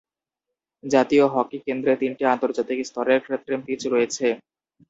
জাতীয় 0.83 1.25
হকি 1.33 1.57
কেন্দ্রে 1.65 1.93
তিনটি 2.01 2.23
আন্তর্জাতিক 2.27 2.77
স্তরের 2.85 3.19
কৃত্রিম 3.25 3.59
পিচ 3.67 3.81
রয়েছে। 3.87 4.27